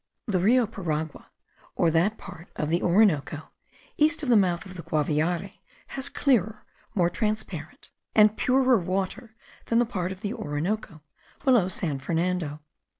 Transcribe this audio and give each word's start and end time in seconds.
The 0.25 0.39
Rio 0.39 0.65
Paragua, 0.65 1.27
or 1.75 1.91
that 1.91 2.17
part 2.17 2.49
of 2.55 2.69
the 2.69 2.81
Orinoco 2.81 3.51
east 3.97 4.23
of 4.23 4.29
the 4.29 4.35
mouth 4.35 4.65
of 4.65 4.73
the 4.73 4.81
Guaviare, 4.81 5.59
has 5.89 6.09
clearer, 6.09 6.65
more 6.95 7.11
transparent, 7.11 7.91
and 8.15 8.35
purer 8.35 8.79
water 8.79 9.35
than 9.67 9.77
the 9.77 9.85
part 9.85 10.11
of 10.11 10.21
the 10.21 10.33
Orinoco 10.33 11.03
below 11.45 11.67
San 11.67 11.99
Fernando. 11.99 12.61